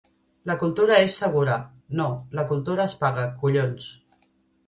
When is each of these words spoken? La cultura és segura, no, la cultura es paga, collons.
La 0.51 0.53
cultura 0.61 0.95
és 1.07 1.17
segura, 1.23 1.57
no, 1.99 2.07
la 2.39 2.45
cultura 2.53 2.87
es 2.93 2.95
paga, 3.05 3.27
collons. 3.43 3.93